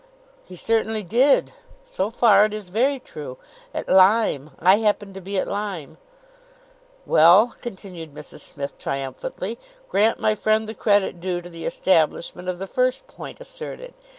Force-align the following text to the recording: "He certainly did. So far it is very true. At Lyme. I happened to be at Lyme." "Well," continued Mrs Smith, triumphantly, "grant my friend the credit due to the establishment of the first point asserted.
"He 0.43 0.55
certainly 0.55 1.03
did. 1.03 1.53
So 1.87 2.09
far 2.09 2.45
it 2.45 2.55
is 2.55 2.69
very 2.69 2.97
true. 2.97 3.37
At 3.71 3.87
Lyme. 3.87 4.49
I 4.57 4.77
happened 4.77 5.13
to 5.13 5.21
be 5.21 5.37
at 5.37 5.47
Lyme." 5.47 5.97
"Well," 7.05 7.53
continued 7.61 8.11
Mrs 8.11 8.39
Smith, 8.39 8.79
triumphantly, 8.79 9.59
"grant 9.87 10.19
my 10.19 10.33
friend 10.33 10.67
the 10.67 10.73
credit 10.73 11.19
due 11.19 11.39
to 11.39 11.49
the 11.49 11.65
establishment 11.65 12.49
of 12.49 12.57
the 12.57 12.65
first 12.65 13.05
point 13.05 13.39
asserted. 13.39 13.93